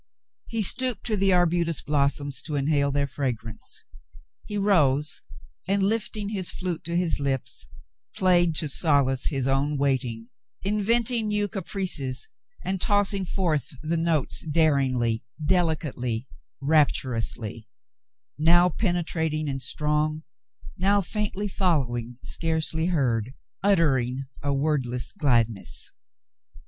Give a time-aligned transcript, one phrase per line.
[0.47, 3.83] He stooped to the arbutus blossoms to inhale their fragrance.
[4.47, 5.21] He rose
[5.67, 7.67] and, lifting his flute to his lips,
[8.15, 10.29] played to solace his own waiting,
[10.63, 12.29] in venting new caprices
[12.65, 15.23] and tossing forth the notes daringly—
[15.59, 16.27] delicately—
[16.73, 17.67] rapturously—
[18.49, 20.23] now penetrating and strong,
[20.79, 25.91] now faintly following and scarcely heard, uttering a word less gladness.